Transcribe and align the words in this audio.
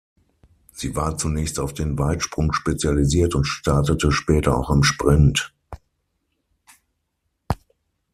Sie 0.71 0.95
war 0.95 1.19
zunächst 1.19 1.59
auf 1.59 1.73
den 1.75 1.95
Weitsprung 1.99 2.53
spezialisiert 2.53 3.35
und 3.35 3.45
startete 3.45 4.11
später 4.11 4.57
auch 4.57 4.71
im 4.71 4.81
Sprint. 4.81 5.53